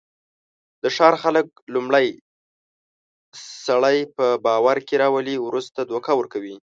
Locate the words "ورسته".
5.47-5.79